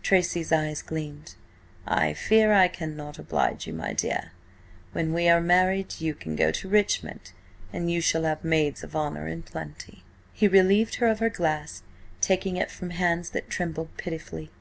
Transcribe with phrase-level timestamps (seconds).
[0.00, 1.34] Tracy's eyes gleamed.
[1.88, 4.30] "I fear I cannot oblige you, my dear.
[4.92, 7.32] When we are married you can go to Richmond,
[7.72, 11.82] and you shall have maids of honour in plenty." He relieved her of her glass,
[12.20, 14.52] taking it from hands that trembled pitifully.